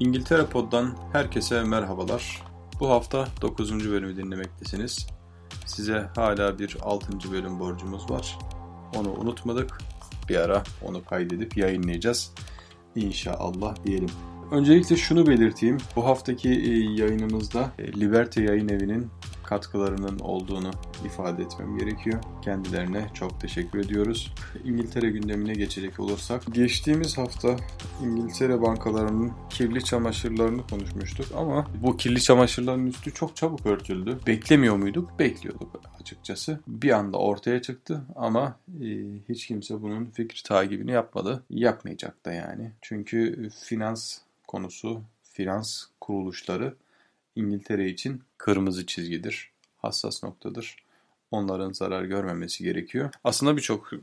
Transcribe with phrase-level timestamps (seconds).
[0.00, 2.42] İngiltere Pod'dan herkese merhabalar.
[2.80, 3.90] Bu hafta 9.
[3.90, 5.06] bölümü dinlemektesiniz.
[5.66, 7.32] Size hala bir 6.
[7.32, 8.38] bölüm borcumuz var.
[8.96, 9.78] Onu unutmadık.
[10.28, 12.32] Bir ara onu kaydedip yayınlayacağız.
[12.96, 14.10] İnşallah diyelim.
[14.50, 15.78] Öncelikle şunu belirteyim.
[15.96, 16.70] Bu haftaki e,
[17.02, 19.10] yayınımızda e, Liberty Yayın Evi'nin
[19.46, 20.70] katkılarının olduğunu
[21.04, 22.22] ifade etmem gerekiyor.
[22.42, 24.34] Kendilerine çok teşekkür ediyoruz.
[24.64, 27.56] İngiltere gündemine geçecek olursak, geçtiğimiz hafta
[28.04, 34.18] İngiltere bankalarının kirli çamaşırlarını konuşmuştuk ama bu kirli çamaşırların üstü çok çabuk örtüldü.
[34.26, 35.18] Beklemiyor muyduk?
[35.18, 36.60] Bekliyorduk açıkçası.
[36.68, 38.86] Bir anda ortaya çıktı ama e,
[39.28, 41.44] hiç kimse bunun fikri takibini yapmadı.
[41.50, 42.72] Yapmayacak da yani.
[42.82, 44.18] Çünkü finans
[44.48, 46.74] konusu, finans kuruluşları
[47.36, 50.76] İngiltere için kırmızı çizgidir, hassas noktadır.
[51.30, 53.10] Onların zarar görmemesi gerekiyor.
[53.24, 53.98] Aslında birçok e,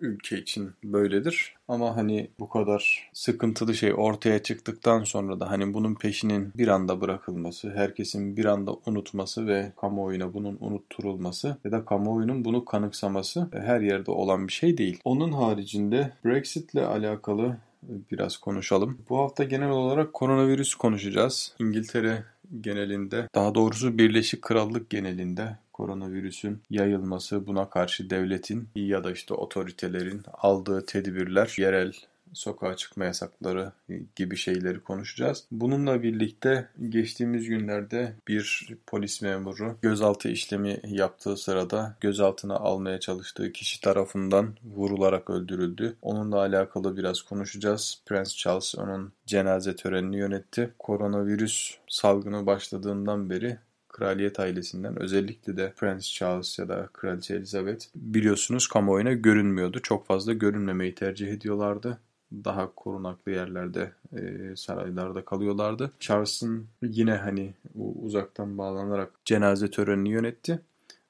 [0.00, 1.54] ülke için böyledir.
[1.68, 7.00] Ama hani bu kadar sıkıntılı şey ortaya çıktıktan sonra da hani bunun peşinin bir anda
[7.00, 13.80] bırakılması, herkesin bir anda unutması ve kamuoyuna bunun unutturulması ya da kamuoyunun bunu kanıksaması her
[13.80, 15.00] yerde olan bir şey değil.
[15.04, 18.98] Onun haricinde Brexit ile alakalı biraz konuşalım.
[19.08, 21.54] Bu hafta genel olarak koronavirüs konuşacağız.
[21.58, 22.24] İngiltere
[22.60, 30.22] genelinde, daha doğrusu Birleşik Krallık genelinde koronavirüsün yayılması, buna karşı devletin ya da işte otoritelerin
[30.32, 31.92] aldığı tedbirler, yerel
[32.32, 33.72] sokağa çıkma yasakları
[34.16, 35.44] gibi şeyleri konuşacağız.
[35.50, 43.80] Bununla birlikte geçtiğimiz günlerde bir polis memuru gözaltı işlemi yaptığı sırada gözaltına almaya çalıştığı kişi
[43.80, 45.96] tarafından vurularak öldürüldü.
[46.02, 48.02] Onunla alakalı biraz konuşacağız.
[48.06, 50.74] Prince Charles onun cenaze törenini yönetti.
[50.78, 58.66] Koronavirüs salgını başladığından beri kraliyet ailesinden özellikle de Prince Charles ya da Kraliçe Elizabeth biliyorsunuz
[58.68, 59.80] kamuoyuna görünmüyordu.
[59.82, 61.98] Çok fazla görünmemeyi tercih ediyorlardı
[62.32, 65.92] daha korunaklı yerlerde e, saraylarda kalıyorlardı.
[66.00, 67.54] Charles'ın yine hani
[68.02, 70.60] uzaktan bağlanarak cenaze törenini yönetti.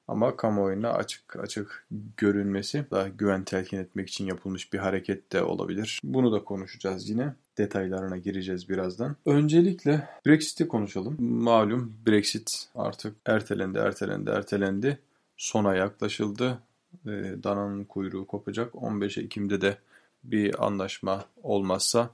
[0.07, 1.85] Ama kamuoyuna açık açık
[2.17, 5.99] görünmesi daha güven telkin etmek için yapılmış bir hareket de olabilir.
[6.03, 7.33] Bunu da konuşacağız yine.
[7.57, 9.15] Detaylarına gireceğiz birazdan.
[9.25, 11.15] Öncelikle Brexit'i konuşalım.
[11.19, 14.99] Malum Brexit artık ertelendi, ertelendi, ertelendi.
[15.37, 16.59] Sona yaklaşıldı.
[17.05, 17.09] E,
[17.43, 18.75] dananın kuyruğu kopacak.
[18.75, 19.77] 15 Ekim'de de
[20.23, 22.09] bir anlaşma olmazsa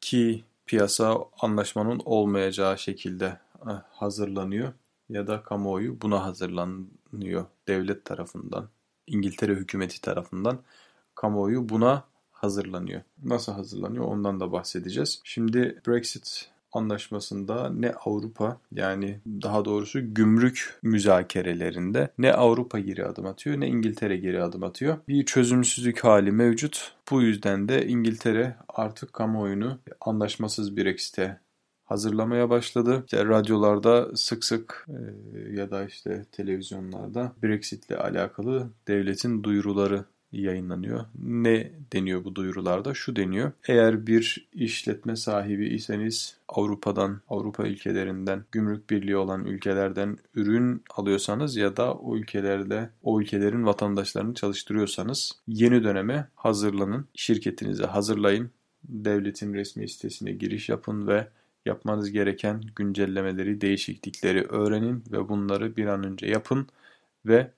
[0.00, 4.72] ki piyasa anlaşmanın olmayacağı şekilde eh, hazırlanıyor
[5.08, 8.68] ya da kamuoyu buna hazırlanıyor devlet tarafından,
[9.06, 10.58] İngiltere hükümeti tarafından
[11.14, 13.02] kamuoyu buna hazırlanıyor.
[13.22, 15.20] Nasıl hazırlanıyor ondan da bahsedeceğiz.
[15.24, 23.60] Şimdi Brexit anlaşmasında ne Avrupa yani daha doğrusu gümrük müzakerelerinde ne Avrupa geri adım atıyor
[23.60, 24.98] ne İngiltere geri adım atıyor.
[25.08, 26.92] Bir çözümsüzlük hali mevcut.
[27.10, 31.40] Bu yüzden de İngiltere artık kamuoyunu anlaşmasız Brexit'e
[31.84, 33.02] hazırlamaya başladı.
[33.04, 41.04] İşte radyolarda sık sık e, ya da işte televizyonlarda Brexit ile alakalı devletin duyuruları yayınlanıyor.
[41.22, 42.94] Ne deniyor bu duyurularda?
[42.94, 43.52] Şu deniyor.
[43.68, 51.76] Eğer bir işletme sahibi iseniz Avrupa'dan, Avrupa ülkelerinden, gümrük birliği olan ülkelerden ürün alıyorsanız ya
[51.76, 57.08] da o ülkelerde o ülkelerin vatandaşlarını çalıştırıyorsanız yeni döneme hazırlanın.
[57.14, 58.50] Şirketinizi hazırlayın.
[58.84, 61.28] Devletin resmi sitesine giriş yapın ve
[61.66, 66.66] yapmanız gereken güncellemeleri, değişiklikleri öğrenin ve bunları bir an önce yapın
[67.26, 67.50] ve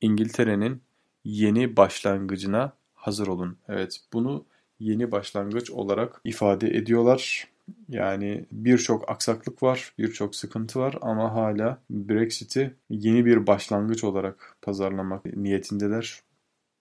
[0.00, 0.82] İngiltere'nin
[1.24, 3.56] yeni başlangıcına hazır olun.
[3.68, 4.44] Evet bunu
[4.80, 7.53] yeni başlangıç olarak ifade ediyorlar.
[7.88, 15.36] Yani birçok aksaklık var, birçok sıkıntı var ama hala Brexit'i yeni bir başlangıç olarak pazarlamak
[15.36, 16.22] niyetindeler.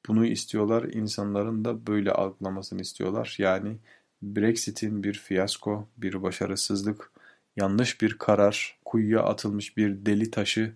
[0.07, 3.35] Bunu istiyorlar, insanların da böyle algılamasını istiyorlar.
[3.39, 3.77] Yani
[4.21, 7.11] Brexit'in bir fiyasko, bir başarısızlık,
[7.55, 10.73] yanlış bir karar, kuyuya atılmış bir deli taşı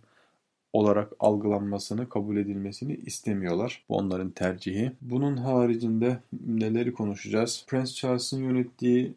[0.74, 3.86] olarak algılanmasını, kabul edilmesini istemiyorlar.
[3.90, 4.92] Bu onların tercihi.
[5.02, 7.66] Bunun haricinde neleri konuşacağız?
[7.68, 9.14] Prince Charles'ın yönettiği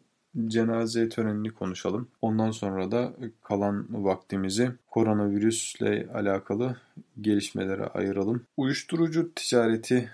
[0.47, 2.07] cenaze törenini konuşalım.
[2.21, 3.13] Ondan sonra da
[3.43, 6.75] kalan vaktimizi koronavirüsle alakalı
[7.21, 8.43] gelişmelere ayıralım.
[8.57, 10.11] Uyuşturucu ticareti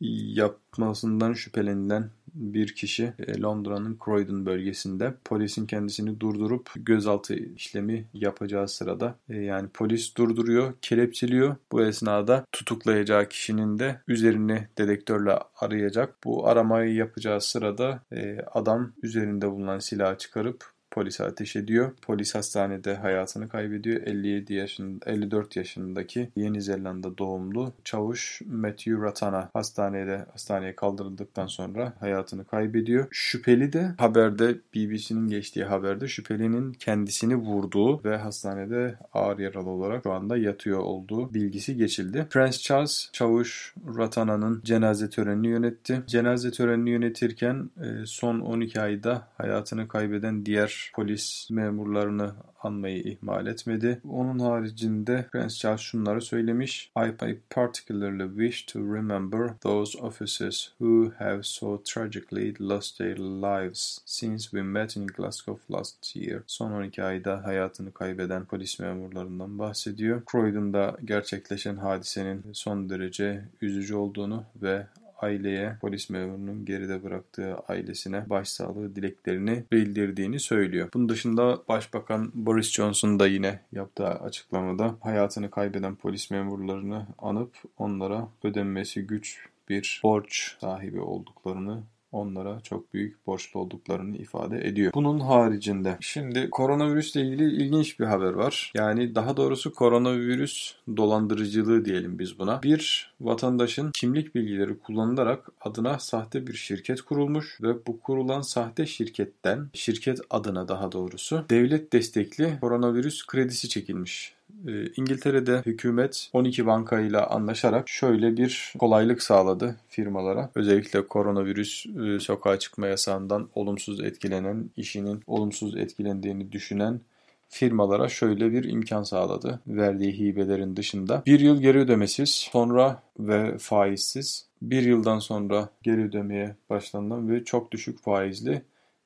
[0.00, 9.14] yapmasından şüphelenilen bir kişi e, Londra'nın Croydon bölgesinde polisin kendisini durdurup gözaltı işlemi yapacağı sırada
[9.28, 11.56] e, yani polis durduruyor, kelepçeliyor.
[11.72, 16.14] Bu esnada tutuklayacağı kişinin de üzerini dedektörle arayacak.
[16.24, 21.92] Bu aramayı yapacağı sırada e, adam üzerinde bulunan silahı çıkarıp polise ateş ediyor.
[22.02, 24.02] Polis hastanede hayatını kaybediyor.
[24.02, 32.44] 57 yaşında 54 yaşındaki Yeni Zelanda doğumlu çavuş Matthew Ratana hastanede hastaneye kaldırıldıktan sonra hayatını
[32.44, 33.06] kaybediyor.
[33.10, 40.12] Şüpheli de haberde BBC'nin geçtiği haberde şüphelinin kendisini vurduğu ve hastanede ağır yaralı olarak şu
[40.12, 42.26] anda yatıyor olduğu bilgisi geçildi.
[42.30, 46.02] Prince Charles çavuş Ratana'nın cenaze törenini yönetti.
[46.06, 54.00] Cenaze törenini yönetirken e, son 12 ayda hayatını kaybeden diğer polis memurlarını anmayı ihmal etmedi.
[54.08, 56.92] Onun haricinde Prince Charles şunları söylemiş.
[56.96, 64.42] I particularly wish to remember those officers who have so tragically lost their lives since
[64.42, 66.42] we met in Glasgow last year.
[66.46, 70.22] Son 12 ayda hayatını kaybeden polis memurlarından bahsediyor.
[70.32, 74.86] Croydon'da gerçekleşen hadisenin son derece üzücü olduğunu ve
[75.22, 80.88] aileye, polis memurunun geride bıraktığı ailesine başsağlığı dileklerini bildirdiğini söylüyor.
[80.94, 88.28] Bunun dışında Başbakan Boris Johnson da yine yaptığı açıklamada hayatını kaybeden polis memurlarını anıp onlara
[88.44, 91.82] ödenmesi güç bir borç sahibi olduklarını
[92.12, 94.92] onlara çok büyük borçlu olduklarını ifade ediyor.
[94.94, 98.72] Bunun haricinde şimdi koronavirüsle ilgili ilginç bir haber var.
[98.74, 102.62] Yani daha doğrusu koronavirüs dolandırıcılığı diyelim biz buna.
[102.62, 109.70] Bir vatandaşın kimlik bilgileri kullanılarak adına sahte bir şirket kurulmuş ve bu kurulan sahte şirketten
[109.74, 114.39] şirket adına daha doğrusu devlet destekli koronavirüs kredisi çekilmiş.
[114.66, 120.50] Ee, İngiltere'de hükümet 12 bankayla anlaşarak şöyle bir kolaylık sağladı firmalara.
[120.54, 127.00] Özellikle koronavirüs e, sokağa çıkma yasağından olumsuz etkilenen, işinin olumsuz etkilendiğini düşünen
[127.48, 129.60] firmalara şöyle bir imkan sağladı.
[129.66, 131.22] Verdiği hibelerin dışında.
[131.26, 137.72] Bir yıl geri ödemesiz, sonra ve faizsiz, bir yıldan sonra geri ödemeye başlanılan ve çok
[137.72, 138.62] düşük faizli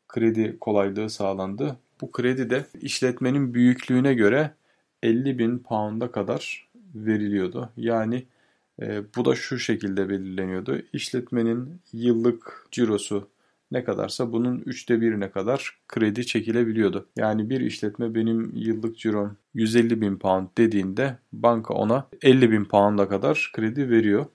[0.09, 1.77] kredi kolaylığı sağlandı.
[2.01, 4.51] Bu kredi de işletmenin büyüklüğüne göre
[5.05, 7.71] 50 bin pound'a kadar veriliyordu.
[7.77, 8.25] Yani
[8.83, 10.79] e, bu da şu şekilde belirleniyordu.
[10.93, 13.29] İşletmenin yıllık cirosu
[13.73, 17.07] ne kadarsa bunun üçte birine kadar kredi çekilebiliyordu.
[17.17, 23.09] Yani bir işletme benim yıllık cirom 150 bin pound dediğinde banka ona 50 bin pound'a
[23.09, 24.27] kadar kredi veriyor.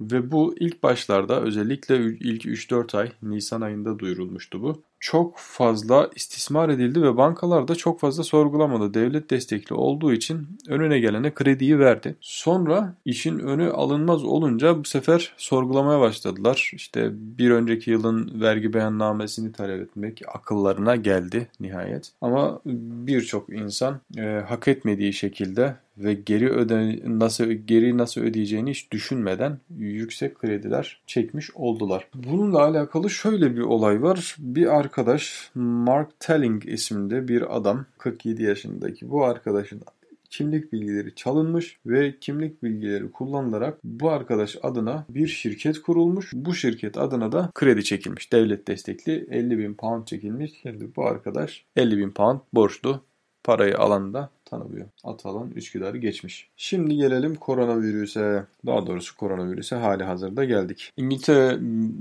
[0.00, 6.68] Ve bu ilk başlarda özellikle ilk 3-4 ay Nisan ayında duyurulmuştu bu çok fazla istismar
[6.68, 8.94] edildi ve bankalar da çok fazla sorgulamadı.
[8.94, 12.16] Devlet destekli olduğu için önüne gelene krediyi verdi.
[12.20, 16.70] Sonra işin önü alınmaz olunca bu sefer sorgulamaya başladılar.
[16.74, 22.12] İşte bir önceki yılın vergi beyannamesini talep etmek akıllarına geldi nihayet.
[22.20, 22.60] Ama
[23.06, 29.58] birçok insan e, hak etmediği şekilde ve geri öde nasıl geri nasıl ödeyeceğini hiç düşünmeden
[29.78, 32.08] yüksek krediler çekmiş oldular.
[32.14, 34.36] Bununla alakalı şöyle bir olay var.
[34.38, 39.82] Bir arkadaş Mark Telling isimli bir adam 47 yaşındaki bu arkadaşın
[40.30, 46.32] kimlik bilgileri çalınmış ve kimlik bilgileri kullanılarak bu arkadaş adına bir şirket kurulmuş.
[46.34, 48.32] Bu şirket adına da kredi çekilmiş.
[48.32, 50.52] Devlet destekli 50 bin pound çekilmiş.
[50.62, 53.00] Şimdi bu arkadaş 50 bin pound borçlu
[53.44, 54.86] parayı alan da tanımıyor.
[55.04, 56.48] Atalan Üsküdar'ı geçmiş.
[56.56, 58.44] Şimdi gelelim koronavirüse.
[58.66, 60.92] Daha doğrusu koronavirüse hali hazırda geldik.
[60.96, 61.56] İngiltere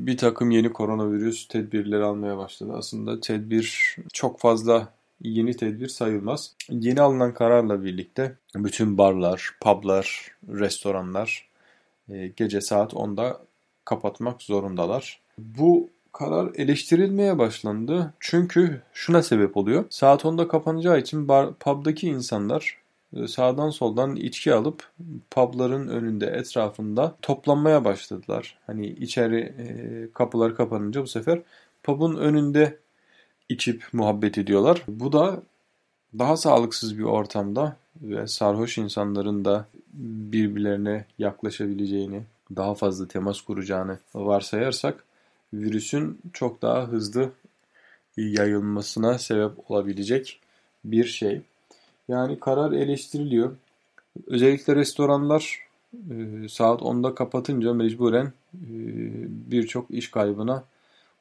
[0.07, 2.73] bir takım yeni koronavirüs tedbirleri almaya başladı.
[2.75, 6.55] Aslında tedbir çok fazla yeni tedbir sayılmaz.
[6.69, 11.49] Yeni alınan kararla birlikte bütün barlar, publar, restoranlar
[12.09, 13.41] e, gece saat 10'da
[13.85, 15.19] kapatmak zorundalar.
[15.37, 18.13] Bu karar eleştirilmeye başlandı.
[18.19, 19.85] Çünkü şuna sebep oluyor.
[19.89, 22.77] Saat 10'da kapanacağı için bar, pub'daki insanlar
[23.15, 24.89] e, sağdan soldan içki alıp
[25.31, 28.57] pubların önünde etrafında toplanmaya başladılar.
[28.67, 29.65] Hani içeri e,
[30.13, 31.41] kapılar kapanınca bu sefer
[31.83, 32.77] pub'un önünde
[33.49, 34.83] içip muhabbet ediyorlar.
[34.87, 35.41] Bu da
[36.19, 39.65] daha sağlıksız bir ortamda ve sarhoş insanların da
[40.33, 42.23] birbirlerine yaklaşabileceğini,
[42.55, 45.03] daha fazla temas kuracağını varsayarsak
[45.61, 47.31] virüsün çok daha hızlı
[48.17, 50.39] yayılmasına sebep olabilecek
[50.85, 51.41] bir şey.
[52.07, 53.55] Yani karar eleştiriliyor.
[54.27, 55.59] Özellikle restoranlar
[55.93, 58.67] e, saat 10'da kapatınca mecburen e,
[59.51, 60.63] birçok iş kaybına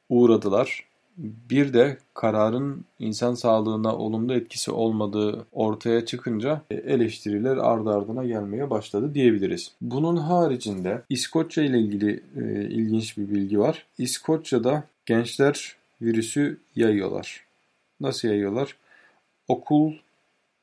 [0.09, 0.85] uğradılar.
[1.17, 8.69] Bir de kararın insan sağlığına olumlu etkisi olmadığı ortaya çıkınca e, eleştiriler ardı ardına gelmeye
[8.69, 9.71] başladı diyebiliriz.
[9.81, 13.85] Bunun haricinde İskoçya ile ilgili e, ilginç bir bilgi var.
[13.97, 17.43] İskoçya'da gençler virüsü yayıyorlar.
[18.01, 18.75] Nasıl yayıyorlar?
[19.47, 19.93] Okul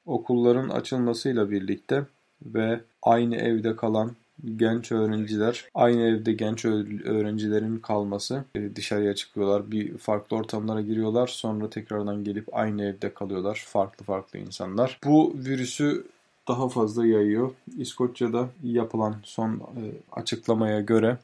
[0.06, 2.04] okulların açılmasıyla birlikte
[2.42, 4.12] ve aynı evde kalan
[4.56, 11.70] genç öğrenciler aynı evde genç öğrencilerin kalması e, dışarıya çıkıyorlar bir farklı ortamlara giriyorlar sonra
[11.70, 16.04] tekrardan gelip aynı evde kalıyorlar farklı farklı insanlar bu virüsü
[16.48, 17.50] daha fazla yayıyor.
[17.78, 19.82] İskoçya'da yapılan son e,
[20.12, 21.18] açıklamaya göre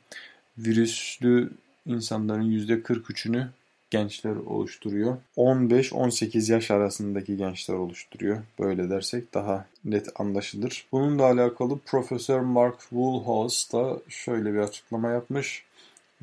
[0.59, 1.51] virüslü
[1.87, 3.47] insanların %43'ünü
[3.91, 5.17] gençler oluşturuyor.
[5.37, 8.39] 15-18 yaş arasındaki gençler oluşturuyor.
[8.59, 10.87] Böyle dersek daha net anlaşılır.
[10.93, 15.65] Bununla alakalı Profesör Mark Woolhouse da şöyle bir açıklama yapmış.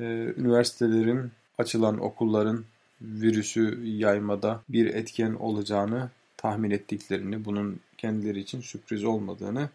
[0.00, 0.04] Ee,
[0.36, 2.64] üniversitelerin, açılan okulların
[3.02, 9.68] virüsü yaymada bir etken olacağını tahmin ettiklerini, bunun kendileri için sürpriz olmadığını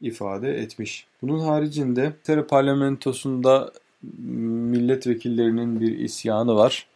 [0.00, 1.06] ifade etmiş.
[1.22, 3.72] Bunun haricinde Tere parlamentosunda
[4.18, 6.86] milletvekillerinin bir isyanı var.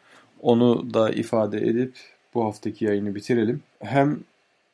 [0.42, 1.94] Onu da ifade edip
[2.34, 3.62] bu haftaki yayını bitirelim.
[3.80, 4.20] Hem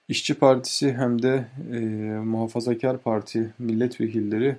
[0.08, 1.78] İşçi Partisi hem de e,
[2.18, 4.56] Muhafazakar Parti milletvekilleri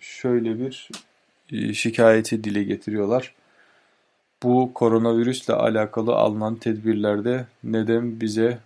[0.00, 0.88] şöyle bir
[1.52, 3.34] e, şikayeti dile getiriyorlar.
[4.42, 8.58] Bu koronavirüsle alakalı alınan tedbirlerde neden bize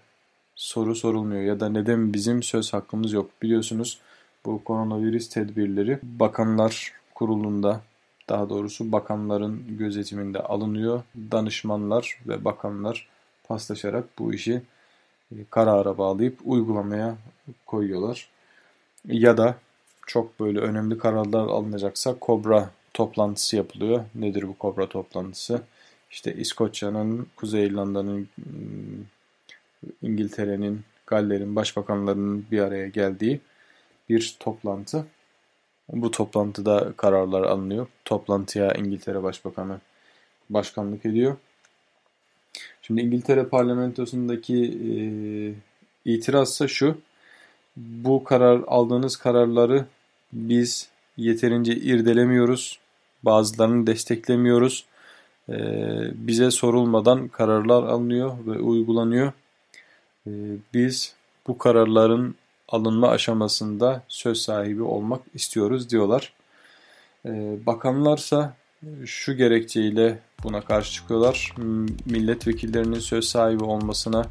[0.55, 3.31] soru sorulmuyor ya da neden bizim söz hakkımız yok?
[3.43, 3.99] Biliyorsunuz
[4.45, 7.81] bu koronavirüs tedbirleri bakanlar kurulunda
[8.29, 11.03] daha doğrusu bakanların gözetiminde alınıyor.
[11.17, 13.09] Danışmanlar ve bakanlar
[13.49, 14.63] paslaşarak bu işi
[15.33, 17.17] e, karara bağlayıp uygulamaya
[17.67, 18.29] koyuyorlar.
[19.05, 19.55] Ya da
[20.07, 24.05] çok böyle önemli kararlar alınacaksa kobra toplantısı yapılıyor.
[24.15, 25.63] Nedir bu kobra toplantısı?
[26.11, 29.05] İşte İskoçya'nın, Kuzey İrlanda'nın, hmm,
[30.03, 33.41] İngiltere'nin, Galler'in başbakanlarının bir araya geldiği
[34.09, 35.07] bir toplantı.
[35.93, 37.87] Bu toplantıda kararlar alınıyor.
[38.05, 39.81] Toplantıya İngiltere Başbakanı
[40.51, 41.37] başkanlık ediyor.
[42.83, 44.93] Şimdi İngiltere parlamentosundaki e,
[46.13, 46.99] itirazsa şu.
[47.77, 49.87] Bu karar aldığınız kararları
[50.33, 52.79] biz yeterince irdelemiyoruz.
[53.23, 54.85] Bazılarını desteklemiyoruz.
[55.49, 55.57] E,
[56.15, 59.33] bize sorulmadan kararlar alınıyor ve uygulanıyor.
[60.27, 60.31] E,
[60.75, 61.15] biz
[61.47, 62.35] bu kararların
[62.69, 66.33] alınma aşamasında söz sahibi olmak istiyoruz diyorlar.
[67.27, 68.57] Ee, bakanlarsa
[69.05, 71.55] şu gerekçeyle buna karşı çıkıyorlar.
[72.07, 74.27] Milletvekillerinin söz sahibi olmasına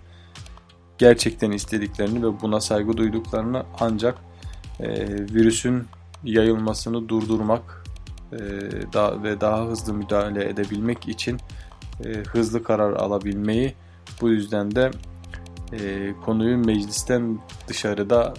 [0.97, 4.17] gerçekten istediklerini ve buna saygı duyduklarını ancak
[4.79, 5.83] e, virüsün
[6.23, 7.83] yayılmasını durdurmak
[8.31, 8.39] e,
[9.23, 11.39] ve daha hızlı müdahale edebilmek için
[12.05, 13.73] e, hızlı karar alabilmeyi
[14.21, 14.91] bu yüzden de
[15.79, 18.33] e, konuyu meclisten dışarıda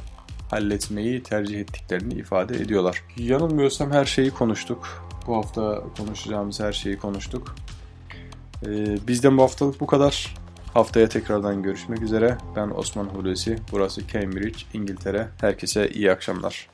[0.51, 3.03] halletmeyi tercih ettiklerini ifade ediyorlar.
[3.17, 5.09] Yanılmıyorsam her şeyi konuştuk.
[5.27, 7.55] Bu hafta konuşacağımız her şeyi konuştuk.
[8.67, 8.69] E,
[9.09, 10.35] bizden bu haftalık bu kadar.
[10.75, 12.39] Haftaya tekrardan görüşmek üzere.
[12.57, 13.59] Ben Osman Hulusi.
[13.73, 15.29] Burası Cambridge, İngiltere.
[15.41, 16.74] Herkese iyi akşamlar.